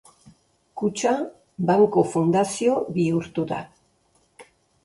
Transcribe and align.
Kutxa 0.81 1.11
banku 1.71 2.05
fundazio 2.15 2.81
bihurtu 2.97 3.47
da. 3.53 3.61